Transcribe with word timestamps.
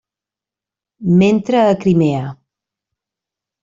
Mentre 1.21 1.57
a 1.67 1.73
Crimea. 1.83 2.25